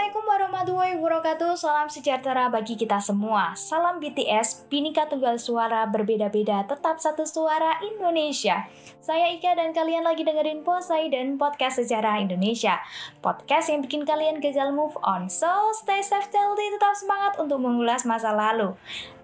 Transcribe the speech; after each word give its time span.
Assalamualaikum 0.00 0.32
warahmatullahi 0.32 0.94
wabarakatuh. 0.96 1.52
Salam 1.60 1.84
sejahtera 1.92 2.48
bagi 2.48 2.72
kita 2.72 3.04
semua. 3.04 3.52
Salam 3.52 4.00
BTS, 4.00 4.64
Binika 4.72 5.04
Tunggal 5.04 5.36
Suara 5.36 5.84
Berbeda-beda 5.84 6.64
Tetap 6.64 6.96
Satu 6.96 7.28
Suara 7.28 7.76
Indonesia. 7.84 8.64
Saya 9.04 9.28
Ika 9.28 9.52
dan 9.60 9.76
kalian 9.76 10.00
lagi 10.00 10.24
dengerin 10.24 10.64
Posai 10.64 11.12
dan 11.12 11.36
Podcast 11.36 11.84
Sejarah 11.84 12.16
Indonesia. 12.16 12.80
Podcast 13.20 13.68
yang 13.68 13.84
bikin 13.84 14.08
kalian 14.08 14.40
gagal 14.40 14.72
move 14.72 14.96
on. 15.04 15.28
So 15.28 15.68
stay 15.76 16.00
safe, 16.00 16.32
healthy, 16.32 16.72
tetap 16.72 16.96
semangat 16.96 17.36
untuk 17.36 17.60
mengulas 17.60 18.08
masa 18.08 18.32
lalu 18.32 18.72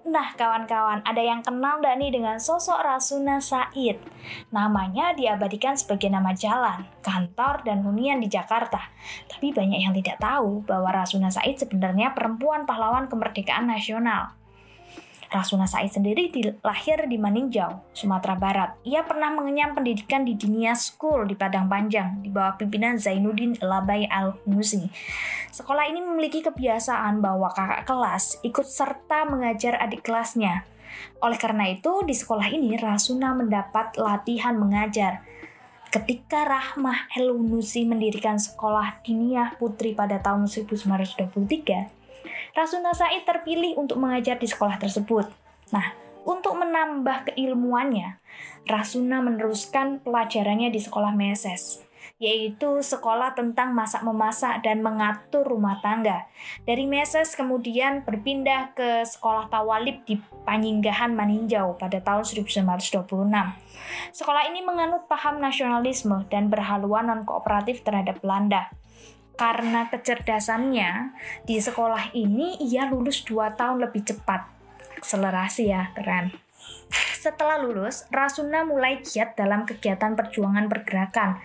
Nah 0.06 0.38
kawan-kawan, 0.38 1.02
ada 1.02 1.18
yang 1.18 1.42
kenal 1.42 1.82
gak 1.82 1.98
nih 1.98 2.14
dengan 2.14 2.38
sosok 2.38 2.78
Rasuna 2.78 3.42
Said? 3.42 3.98
Namanya 4.54 5.10
diabadikan 5.18 5.74
sebagai 5.74 6.06
nama 6.06 6.30
jalan, 6.30 6.86
kantor, 7.02 7.66
dan 7.66 7.82
hunian 7.82 8.22
di 8.22 8.30
Jakarta. 8.30 8.86
Tapi 9.26 9.50
banyak 9.50 9.82
yang 9.82 9.90
tidak 9.90 10.22
tahu 10.22 10.62
bahwa 10.62 10.94
Rasuna 10.94 11.34
Said 11.34 11.58
sebenarnya 11.58 12.14
perempuan 12.14 12.70
pahlawan 12.70 13.10
kemerdekaan 13.10 13.66
nasional. 13.66 14.30
Rasuna 15.30 15.66
Said 15.66 15.90
sendiri 15.90 16.30
lahir 16.62 17.06
di 17.10 17.18
Maninjau, 17.18 17.82
Sumatera 17.90 18.38
Barat. 18.38 18.70
Ia 18.86 19.02
pernah 19.02 19.34
mengenyam 19.34 19.74
pendidikan 19.74 20.22
di 20.22 20.38
Dinia 20.38 20.78
School 20.78 21.26
di 21.26 21.34
Padang 21.34 21.66
Panjang 21.66 22.22
di 22.22 22.30
bawah 22.30 22.54
pimpinan 22.54 22.98
Zainuddin 22.98 23.58
Labai 23.58 24.06
Al-Husi. 24.06 24.86
Sekolah 25.50 25.88
ini 25.90 26.04
memiliki 26.04 26.44
kebiasaan 26.44 27.18
bahwa 27.18 27.50
kakak 27.50 27.88
kelas 27.88 28.38
ikut 28.46 28.66
serta 28.66 29.26
mengajar 29.26 29.80
adik 29.80 30.06
kelasnya. 30.06 30.68
Oleh 31.20 31.38
karena 31.40 31.68
itu, 31.72 32.04
di 32.04 32.12
sekolah 32.12 32.48
ini 32.52 32.76
Rasuna 32.76 33.32
mendapat 33.32 33.96
latihan 33.96 34.56
mengajar. 34.56 35.24
Ketika 35.86 36.44
Rahmah 36.44 37.08
El 37.16 37.32
Hunusi 37.32 37.88
mendirikan 37.88 38.36
sekolah 38.36 39.00
Diniyah 39.00 39.56
Putri 39.56 39.96
pada 39.96 40.20
tahun 40.20 40.44
1923, 40.44 41.95
Rasuna 42.54 42.92
Said 42.96 43.26
terpilih 43.26 43.76
untuk 43.76 44.00
mengajar 44.00 44.40
di 44.40 44.48
sekolah 44.48 44.80
tersebut. 44.80 45.28
Nah, 45.74 46.06
untuk 46.26 46.58
menambah 46.58 47.30
keilmuannya, 47.30 48.18
Rasuna 48.66 49.22
meneruskan 49.22 50.02
pelajarannya 50.02 50.74
di 50.74 50.82
sekolah 50.82 51.14
Meses, 51.14 51.86
yaitu 52.18 52.82
sekolah 52.82 53.38
tentang 53.38 53.70
masak-memasak 53.70 54.58
dan 54.66 54.82
mengatur 54.82 55.46
rumah 55.46 55.78
tangga. 55.78 56.26
Dari 56.66 56.82
Meses 56.82 57.38
kemudian 57.38 58.02
berpindah 58.02 58.74
ke 58.74 59.06
sekolah 59.06 59.46
Tawalib 59.46 60.02
di 60.02 60.18
Panyinggahan 60.42 61.14
Maninjau 61.14 61.78
pada 61.78 62.02
tahun 62.02 62.26
1926. 62.26 63.06
Sekolah 64.10 64.50
ini 64.50 64.66
menganut 64.66 65.06
paham 65.06 65.38
nasionalisme 65.38 66.26
dan 66.26 66.50
berhaluan 66.50 67.06
non-kooperatif 67.06 67.86
terhadap 67.86 68.18
Belanda 68.18 68.74
karena 69.36 69.92
kecerdasannya 69.92 71.12
di 71.44 71.60
sekolah 71.60 72.16
ini 72.16 72.56
ia 72.60 72.88
lulus 72.88 73.22
2 73.28 73.54
tahun 73.54 73.84
lebih 73.84 74.02
cepat. 74.08 74.48
Akselerasi 74.96 75.68
ya, 75.68 75.92
keren. 75.92 76.32
Setelah 77.20 77.60
lulus, 77.60 78.08
Rasuna 78.08 78.64
mulai 78.64 79.04
giat 79.04 79.36
dalam 79.36 79.68
kegiatan 79.68 80.16
perjuangan 80.16 80.66
pergerakan. 80.70 81.42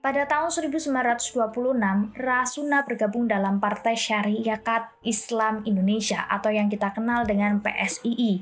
Pada 0.00 0.24
tahun 0.24 0.48
1926, 0.48 2.16
Rasuna 2.16 2.88
bergabung 2.88 3.28
dalam 3.28 3.60
Partai 3.60 3.92
Syarikat 4.00 4.88
Islam 5.04 5.60
Indonesia 5.68 6.24
atau 6.24 6.48
yang 6.48 6.72
kita 6.72 6.96
kenal 6.96 7.28
dengan 7.28 7.60
PSII. 7.60 8.40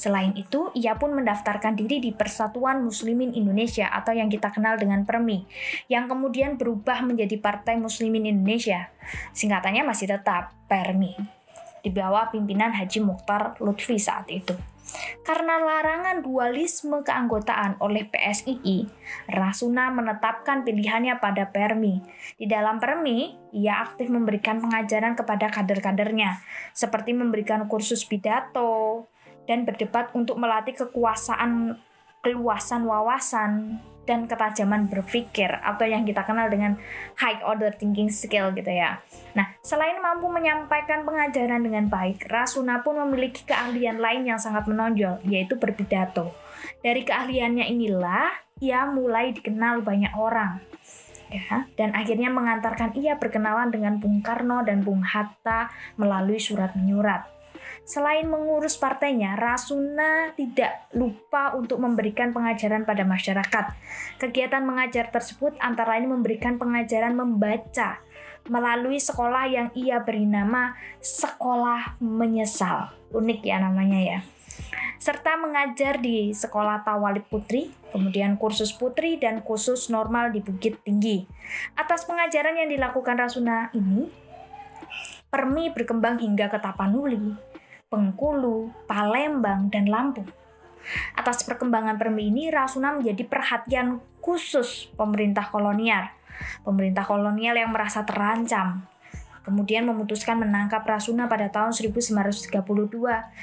Selain 0.00 0.32
itu, 0.32 0.72
ia 0.72 0.96
pun 0.96 1.12
mendaftarkan 1.12 1.76
diri 1.76 2.00
di 2.00 2.08
Persatuan 2.16 2.80
Muslimin 2.80 3.36
Indonesia 3.36 3.84
atau 3.92 4.16
yang 4.16 4.32
kita 4.32 4.48
kenal 4.48 4.80
dengan 4.80 5.04
PERMI, 5.04 5.44
yang 5.92 6.08
kemudian 6.08 6.56
berubah 6.56 7.04
menjadi 7.04 7.36
Partai 7.36 7.76
Muslimin 7.76 8.24
Indonesia. 8.24 8.88
Singkatannya 9.36 9.84
masih 9.84 10.08
tetap 10.08 10.56
PERMI, 10.72 11.20
di 11.84 11.92
bawah 11.92 12.32
pimpinan 12.32 12.72
Haji 12.72 13.04
Mukhtar 13.04 13.60
Lutfi 13.60 14.00
saat 14.00 14.24
itu. 14.32 14.56
Karena 15.22 15.60
larangan 15.60 16.24
dualisme 16.24 17.04
keanggotaan 17.04 17.78
oleh 17.78 18.08
PSII, 18.08 18.88
Rasuna 19.30 19.92
menetapkan 19.92 20.66
pilihannya 20.66 21.20
pada 21.22 21.46
Permi. 21.52 22.02
Di 22.34 22.50
dalam 22.50 22.82
Permi, 22.82 23.36
ia 23.54 23.84
aktif 23.84 24.10
memberikan 24.10 24.58
pengajaran 24.58 25.14
kepada 25.14 25.52
kader-kadernya, 25.52 26.42
seperti 26.74 27.14
memberikan 27.14 27.70
kursus 27.70 28.02
pidato, 28.02 29.06
dan 29.50 29.66
berdebat 29.66 30.14
untuk 30.14 30.38
melatih 30.38 30.78
kekuasaan 30.78 31.74
keluasan 32.22 32.86
wawasan 32.86 33.82
dan 34.06 34.26
ketajaman 34.26 34.86
berpikir 34.90 35.50
atau 35.62 35.86
yang 35.86 36.06
kita 36.06 36.22
kenal 36.22 36.46
dengan 36.46 36.78
high 37.18 37.42
order 37.42 37.74
thinking 37.74 38.10
skill 38.10 38.50
gitu 38.54 38.70
ya. 38.70 39.02
Nah, 39.34 39.54
selain 39.62 39.98
mampu 39.98 40.26
menyampaikan 40.30 41.02
pengajaran 41.02 41.62
dengan 41.62 41.86
baik, 41.86 42.26
Rasuna 42.26 42.82
pun 42.82 42.98
memiliki 42.98 43.42
keahlian 43.46 43.98
lain 44.02 44.26
yang 44.26 44.38
sangat 44.38 44.66
menonjol, 44.66 45.22
yaitu 45.26 45.58
berpidato. 45.58 46.34
Dari 46.82 47.06
keahliannya 47.06 47.70
inilah 47.70 48.30
ia 48.58 48.86
mulai 48.88 49.30
dikenal 49.30 49.82
banyak 49.86 50.12
orang. 50.16 50.58
Ya, 51.30 51.70
dan 51.78 51.94
akhirnya 51.94 52.26
mengantarkan 52.26 52.98
ia 52.98 53.14
berkenalan 53.14 53.70
dengan 53.70 54.02
Bung 54.02 54.18
Karno 54.18 54.66
dan 54.66 54.82
Bung 54.82 55.06
Hatta 55.06 55.70
melalui 55.94 56.42
surat 56.42 56.74
menyurat. 56.74 57.39
Selain 57.90 58.22
mengurus 58.22 58.78
partainya, 58.78 59.34
Rasuna 59.34 60.30
tidak 60.38 60.86
lupa 60.94 61.58
untuk 61.58 61.82
memberikan 61.82 62.30
pengajaran 62.30 62.86
pada 62.86 63.02
masyarakat. 63.02 63.74
Kegiatan 64.22 64.62
mengajar 64.62 65.10
tersebut 65.10 65.58
antara 65.58 65.98
lain 65.98 66.06
memberikan 66.06 66.54
pengajaran 66.54 67.18
membaca 67.18 67.98
melalui 68.46 69.02
sekolah 69.02 69.50
yang 69.50 69.68
ia 69.74 69.98
beri 70.06 70.22
nama 70.22 70.78
Sekolah 71.02 71.98
Menyesal. 71.98 72.94
Unik 73.10 73.42
ya 73.42 73.58
namanya 73.58 73.98
ya. 73.98 74.18
Serta 75.02 75.34
mengajar 75.42 75.98
di 75.98 76.30
Sekolah 76.30 76.86
Tawalib 76.86 77.26
Putri, 77.26 77.74
kemudian 77.90 78.38
kursus 78.38 78.70
putri 78.70 79.18
dan 79.18 79.42
khusus 79.42 79.90
normal 79.90 80.30
di 80.30 80.38
Bukit 80.38 80.78
Tinggi. 80.86 81.26
Atas 81.74 82.06
pengajaran 82.06 82.54
yang 82.54 82.70
dilakukan 82.70 83.18
Rasuna 83.18 83.74
ini, 83.74 84.06
Permi 85.30 85.70
berkembang 85.70 86.18
hingga 86.18 86.50
ke 86.50 86.58
Tapanuli, 86.58 87.38
Bengkulu, 87.90 88.70
Palembang, 88.86 89.66
dan 89.66 89.90
Lampung. 89.90 90.30
Atas 91.18 91.42
perkembangan 91.42 91.98
Permi 91.98 92.30
ini, 92.30 92.46
Rasuna 92.46 92.94
menjadi 92.94 93.26
perhatian 93.26 93.98
khusus 94.22 94.86
pemerintah 94.94 95.50
kolonial. 95.50 96.06
Pemerintah 96.62 97.02
kolonial 97.02 97.58
yang 97.58 97.74
merasa 97.74 98.06
terancam 98.06 98.86
kemudian 99.40 99.88
memutuskan 99.88 100.36
menangkap 100.36 100.84
Rasuna 100.84 101.26
pada 101.26 101.48
tahun 101.48 101.72
1932 101.72 102.54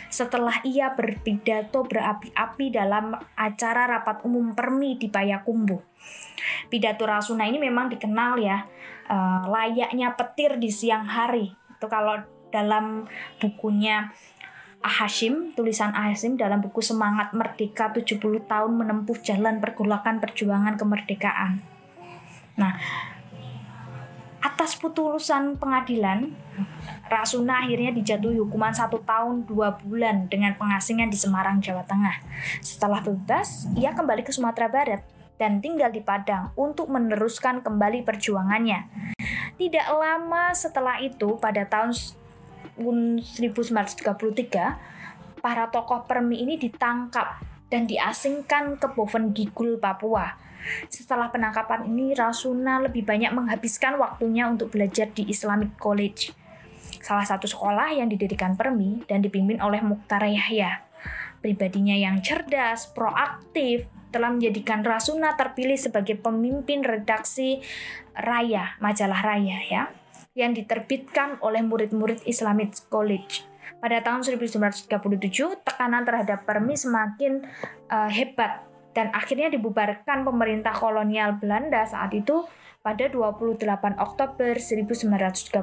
setelah 0.07 0.56
ia 0.63 0.94
berpidato 0.94 1.84
berapi-api 1.84 2.66
dalam 2.69 3.18
acara 3.34 3.90
rapat 3.90 4.22
umum 4.24 4.53
Permi 4.53 4.96
di 4.96 5.09
Payakumbuh. 5.09 5.81
Pidato 6.72 7.03
Rasuna 7.03 7.50
ini 7.50 7.59
memang 7.59 7.91
dikenal 7.91 8.40
ya 8.40 8.63
uh, 9.09 9.52
layaknya 9.52 10.13
petir 10.16 10.62
di 10.62 10.69
siang 10.69 11.03
hari. 11.03 11.52
Itu 11.75 11.91
kalau 11.91 12.22
dalam 12.47 13.04
bukunya 13.44 14.16
Ahashim, 14.81 15.51
tulisan 15.57 15.91
Ahashim 15.91 16.38
dalam 16.38 16.62
buku 16.62 16.79
Semangat 16.79 17.33
Merdeka 17.33 17.89
70 17.91 18.21
tahun 18.45 18.71
menempuh 18.77 19.18
jalan 19.25 19.57
pergolakan 19.57 20.21
perjuangan 20.21 20.77
kemerdekaan. 20.77 21.59
Nah, 22.57 22.77
atas 24.41 24.77
putusan 24.77 25.57
pengadilan, 25.62 26.33
Rasuna 27.07 27.63
akhirnya 27.63 27.95
dijatuhi 27.95 28.41
hukuman 28.41 28.75
satu 28.75 29.00
tahun 29.01 29.47
dua 29.47 29.79
bulan 29.79 30.27
dengan 30.27 30.57
pengasingan 30.59 31.07
di 31.07 31.15
Semarang, 31.15 31.63
Jawa 31.63 31.88
Tengah. 31.88 32.19
Setelah 32.59 33.00
bebas, 33.00 33.69
ia 33.80 33.95
kembali 33.95 34.27
ke 34.27 34.35
Sumatera 34.35 34.68
Barat 34.68 35.01
dan 35.38 35.62
tinggal 35.62 35.94
di 35.94 36.01
Padang 36.01 36.51
untuk 36.57 36.89
meneruskan 36.89 37.62
kembali 37.62 38.03
perjuangannya. 38.03 39.13
Tidak 39.57 39.88
lama 39.94 40.51
setelah 40.53 41.00
itu, 41.00 41.38
pada 41.39 41.65
tahun 41.65 41.94
1933, 42.75 45.40
para 45.40 45.72
tokoh 45.72 46.04
Permi 46.04 46.44
ini 46.44 46.60
ditangkap 46.60 47.40
dan 47.72 47.88
diasingkan 47.88 48.75
ke 48.80 48.88
Boven 48.92 49.31
Gigul, 49.31 49.80
Papua. 49.80 50.36
Setelah 50.92 51.31
penangkapan 51.31 51.88
ini, 51.88 52.12
Rasuna 52.12 52.84
lebih 52.84 53.08
banyak 53.08 53.31
menghabiskan 53.31 53.96
waktunya 53.96 54.52
untuk 54.52 54.75
belajar 54.75 55.08
di 55.12 55.24
Islamic 55.31 55.80
College. 55.80 56.36
salah 56.98 57.24
satu 57.24 57.48
sekolah 57.48 57.96
yang 57.96 58.12
didirikan 58.12 58.60
Permi 58.60 59.08
dan 59.08 59.24
dipimpin 59.24 59.64
oleh 59.64 59.80
Mukhtar 59.80 60.28
Yahya. 60.28 60.84
Pribadinya 61.40 61.96
yang 61.96 62.19
cerdas, 62.19 62.92
proaktif, 62.92 63.88
telah 64.12 64.31
menjadikan 64.31 64.84
Rasuna 64.84 65.40
terpilih 65.40 65.80
sebagai 65.80 66.19
pemimpin 66.19 66.84
redaksi 66.84 67.64
Raya, 68.18 68.75
majalah 68.81 69.22
Raya 69.24 69.58
ya, 69.68 69.84
yang 70.38 70.54
diterbitkan 70.54 71.42
oleh 71.42 71.66
murid-murid 71.66 72.22
Islamic 72.30 72.78
College. 72.94 73.42
Pada 73.81 73.98
tahun 74.06 74.22
1937, 74.22 74.86
tekanan 75.66 76.06
terhadap 76.06 76.45
Permi 76.45 76.78
semakin 76.78 77.42
uh, 77.89 78.10
hebat 78.10 78.62
dan 78.94 79.10
akhirnya 79.18 79.50
dibubarkan 79.50 80.22
pemerintah 80.22 80.78
kolonial 80.78 81.42
Belanda 81.42 81.86
saat 81.89 82.13
itu 82.13 82.45
pada 82.86 83.10
28 83.10 83.98
Oktober 83.98 84.57
1937. 84.62 85.57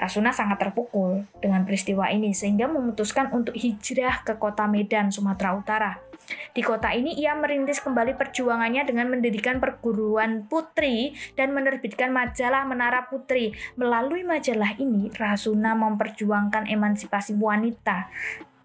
Rasuna 0.00 0.32
sangat 0.32 0.56
terpukul 0.60 1.28
dengan 1.44 1.64
peristiwa 1.68 2.08
ini 2.08 2.32
sehingga 2.32 2.68
memutuskan 2.68 3.28
untuk 3.36 3.52
hijrah 3.52 4.24
ke 4.24 4.36
kota 4.40 4.64
Medan, 4.64 5.12
Sumatera 5.12 5.52
Utara. 5.52 6.09
Di 6.50 6.62
kota 6.66 6.90
ini 6.90 7.14
ia 7.14 7.34
merintis 7.38 7.78
kembali 7.78 8.18
perjuangannya 8.18 8.82
dengan 8.82 9.10
mendirikan 9.10 9.62
perguruan 9.62 10.50
putri 10.50 11.14
dan 11.38 11.54
menerbitkan 11.54 12.10
majalah 12.10 12.66
Menara 12.66 13.06
Putri. 13.06 13.54
Melalui 13.78 14.26
majalah 14.26 14.74
ini, 14.78 15.10
Rasuna 15.14 15.78
memperjuangkan 15.78 16.66
emansipasi 16.66 17.38
wanita 17.38 18.10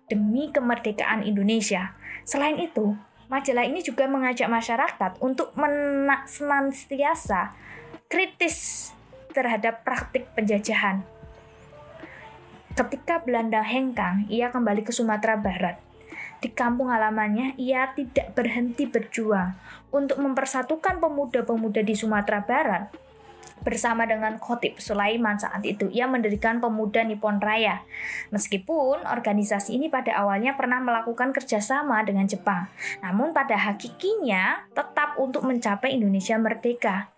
demi 0.09 0.49
kemerdekaan 0.49 1.21
Indonesia. 1.21 1.93
Selain 2.25 2.57
itu, 2.57 2.97
majalah 3.29 3.65
ini 3.65 3.85
juga 3.85 4.09
mengajak 4.09 4.49
masyarakat 4.49 5.21
untuk 5.21 5.53
senantiasa 6.25 7.53
kritis 8.09 8.89
terhadap 9.33 9.83
praktik 9.83 10.29
penjajahan 10.33 11.05
Ketika 12.75 13.23
Belanda 13.23 13.63
hengkang, 13.63 14.27
ia 14.27 14.51
kembali 14.51 14.83
ke 14.83 14.91
Sumatera 14.91 15.39
Barat. 15.39 15.79
Di 16.43 16.51
kampung 16.51 16.91
halamannya, 16.91 17.55
ia 17.57 17.89
tidak 17.95 18.35
berhenti 18.35 18.85
berjuang 18.85 19.55
untuk 19.89 20.19
mempersatukan 20.19 20.99
pemuda-pemuda 20.99 21.81
di 21.81 21.95
Sumatera 21.95 22.43
Barat. 22.43 22.91
Bersama 23.63 24.05
dengan 24.05 24.37
Khotib 24.37 24.77
Sulaiman 24.77 25.41
saat 25.41 25.63
itu, 25.65 25.89
ia 25.89 26.05
mendirikan 26.05 26.61
Pemuda 26.61 27.01
Nippon 27.01 27.41
Raya. 27.41 27.81
Meskipun 28.29 29.07
organisasi 29.07 29.79
ini 29.79 29.87
pada 29.89 30.13
awalnya 30.21 30.53
pernah 30.53 30.77
melakukan 30.83 31.33
kerjasama 31.33 32.03
dengan 32.05 32.29
Jepang, 32.29 32.69
namun 33.01 33.33
pada 33.33 33.57
hakikinya 33.57 34.69
tetap 34.75 35.17
untuk 35.17 35.47
mencapai 35.47 35.97
Indonesia 35.97 36.37
merdeka. 36.37 37.09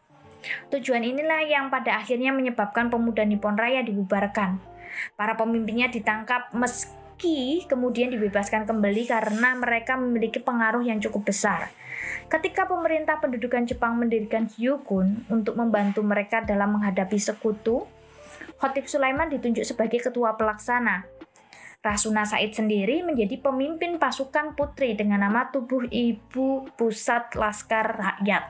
Tujuan 0.71 1.03
inilah 1.03 1.43
yang 1.43 1.67
pada 1.67 1.99
akhirnya 1.99 2.31
menyebabkan 2.31 2.87
Pemuda 2.87 3.27
Nippon 3.27 3.57
Raya 3.57 3.83
dibubarkan. 3.83 4.61
Para 5.19 5.35
pemimpinnya 5.35 5.91
ditangkap 5.91 6.53
meski 6.55 7.06
kemudian 7.65 8.13
dibebaskan 8.13 8.69
kembali 8.69 9.09
karena 9.09 9.57
mereka 9.57 9.97
memiliki 9.97 10.37
pengaruh 10.37 10.85
yang 10.85 11.01
cukup 11.01 11.33
besar. 11.33 11.73
Ketika 12.27 12.67
pemerintah 12.67 13.17
pendudukan 13.17 13.65
Jepang 13.65 13.97
mendirikan 13.97 14.45
Hyukun 14.45 15.25
untuk 15.31 15.55
membantu 15.55 16.03
mereka 16.03 16.43
dalam 16.43 16.77
menghadapi 16.77 17.17
sekutu, 17.17 17.87
Khotib 18.57 18.89
Sulaiman 18.89 19.29
ditunjuk 19.29 19.63
sebagai 19.63 20.01
ketua 20.01 20.35
pelaksana. 20.35 21.05
Rasuna 21.85 22.27
Said 22.27 22.51
sendiri 22.51 23.05
menjadi 23.05 23.39
pemimpin 23.39 23.95
pasukan 23.95 24.57
putri 24.57 24.97
dengan 24.97 25.23
nama 25.23 25.47
Tubuh 25.53 25.87
Ibu 25.87 26.75
Pusat 26.75 27.37
Laskar 27.37 27.95
Rakyat. 27.95 28.43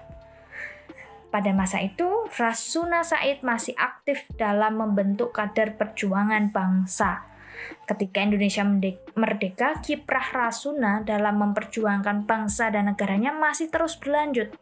Pada 1.28 1.52
masa 1.52 1.84
itu, 1.84 2.08
Rasuna 2.34 3.04
Said 3.04 3.44
masih 3.44 3.76
aktif 3.78 4.26
dalam 4.40 4.80
membentuk 4.80 5.36
kader 5.36 5.76
perjuangan 5.76 6.50
bangsa. 6.56 7.27
Ketika 7.88 8.22
Indonesia 8.22 8.64
merdeka, 9.16 9.80
kiprah 9.80 10.34
Rasuna 10.34 11.02
dalam 11.02 11.40
memperjuangkan 11.40 12.28
bangsa 12.28 12.70
dan 12.70 12.92
negaranya 12.92 13.34
masih 13.34 13.72
terus 13.72 13.96
berlanjut. 13.96 14.54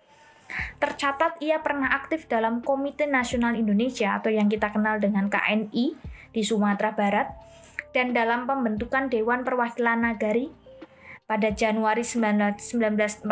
Tercatat 0.77 1.41
ia 1.41 1.59
pernah 1.65 1.89
aktif 1.89 2.29
dalam 2.29 2.61
Komite 2.61 3.09
Nasional 3.09 3.57
Indonesia 3.57 4.13
atau 4.13 4.29
yang 4.29 4.45
kita 4.45 4.69
kenal 4.69 5.01
dengan 5.01 5.25
KNI 5.25 5.97
di 6.31 6.41
Sumatera 6.45 6.93
Barat 6.93 7.33
dan 7.95 8.13
dalam 8.13 8.45
pembentukan 8.45 9.09
Dewan 9.09 9.41
Perwakilan 9.41 10.05
Nagari 10.05 10.64
pada 11.25 11.49
Januari 11.49 12.05
1947, 12.05 13.25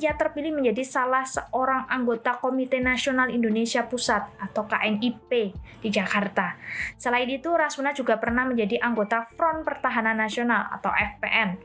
ia 0.00 0.16
terpilih 0.16 0.56
menjadi 0.56 0.80
salah 0.80 1.28
seorang 1.28 1.84
anggota 1.92 2.40
Komite 2.40 2.80
Nasional 2.80 3.28
Indonesia 3.28 3.84
Pusat 3.84 4.32
atau 4.40 4.64
KNIP 4.64 5.52
di 5.84 5.88
Jakarta. 5.92 6.56
Selain 6.96 7.28
itu, 7.28 7.52
Rasuna 7.52 7.92
juga 7.92 8.16
pernah 8.16 8.48
menjadi 8.48 8.80
anggota 8.80 9.28
Front 9.36 9.60
Pertahanan 9.68 10.16
Nasional 10.16 10.72
atau 10.72 10.88
FPN. 10.88 11.60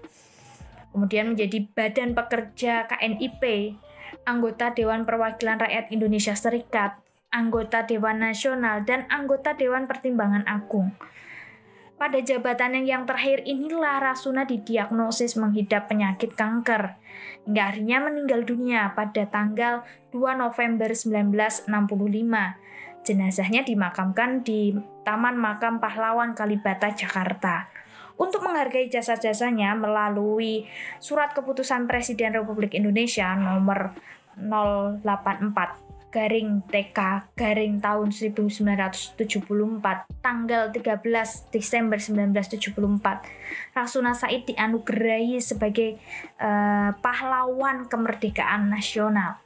Kemudian 0.91 1.31
menjadi 1.31 1.63
Badan 1.71 2.11
Pekerja 2.11 2.83
KNIP, 2.91 3.71
anggota 4.27 4.75
Dewan 4.75 5.07
Perwakilan 5.07 5.63
Rakyat 5.63 5.95
Indonesia 5.95 6.35
Serikat, 6.35 6.99
anggota 7.31 7.87
Dewan 7.87 8.19
Nasional, 8.19 8.83
dan 8.83 9.07
anggota 9.07 9.55
Dewan 9.55 9.87
Pertimbangan 9.87 10.43
Agung. 10.43 10.91
Pada 11.97 12.21
jabatan 12.21 12.77
yang 12.85 13.09
terakhir 13.09 13.41
inilah 13.41 13.97
Rasuna 13.97 14.45
didiagnosis 14.45 15.33
menghidap 15.33 15.89
penyakit 15.89 16.37
kanker. 16.37 16.93
Hingga 17.49 17.73
akhirnya 17.73 17.97
meninggal 18.05 18.45
dunia 18.45 18.93
pada 18.93 19.25
tanggal 19.25 19.81
2 20.13 20.37
November 20.37 20.93
1965. 20.93 21.65
Jenazahnya 23.01 23.65
dimakamkan 23.65 24.45
di 24.45 24.77
Taman 25.01 25.41
Makam 25.41 25.81
Pahlawan 25.81 26.37
Kalibata, 26.37 26.93
Jakarta. 26.93 27.65
Untuk 28.21 28.45
menghargai 28.45 28.93
jasa-jasanya 28.93 29.73
melalui 29.73 30.69
surat 31.01 31.33
keputusan 31.33 31.89
Presiden 31.89 32.37
Republik 32.37 32.77
Indonesia 32.77 33.33
nomor 33.33 33.97
084 34.37 35.96
garing 36.07 36.63
TK 36.65 37.33
garing 37.35 37.83
tahun 37.83 38.15
1974 38.15 39.19
tanggal 40.23 40.71
13 40.71 41.53
Desember 41.53 41.99
1974 41.99 43.75
Rasuna 43.75 44.15
Said 44.15 44.47
dianugerahi 44.47 45.37
sebagai 45.43 45.99
uh, 46.39 46.95
pahlawan 47.03 47.85
kemerdekaan 47.91 48.71
nasional. 48.71 49.37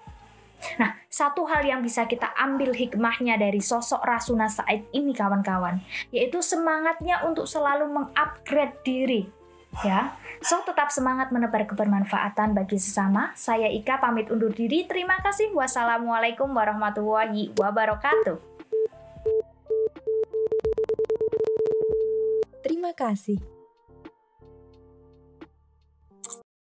Nah, 0.77 0.93
satu 1.09 1.49
hal 1.49 1.65
yang 1.65 1.81
bisa 1.81 2.05
kita 2.05 2.29
ambil 2.37 2.77
hikmahnya 2.77 3.33
dari 3.41 3.57
sosok 3.59 4.05
Rasuna 4.05 4.45
Said 4.45 4.85
ini 4.93 5.09
kawan-kawan, 5.09 5.81
yaitu 6.13 6.37
semangatnya 6.45 7.25
untuk 7.25 7.49
selalu 7.49 7.89
mengupgrade 7.89 8.77
diri 8.85 9.40
ya. 9.83 10.15
So 10.41 10.59
tetap 10.65 10.89
semangat 10.89 11.29
menebar 11.29 11.69
kebermanfaatan 11.69 12.57
bagi 12.57 12.81
sesama. 12.81 13.31
Saya 13.37 13.69
Ika 13.69 14.01
pamit 14.01 14.27
undur 14.33 14.49
diri. 14.49 14.89
Terima 14.89 15.21
kasih. 15.21 15.53
Wassalamualaikum 15.53 16.49
warahmatullahi 16.49 17.53
wabarakatuh. 17.55 18.37
Terima 22.65 22.91
kasih. 22.97 23.60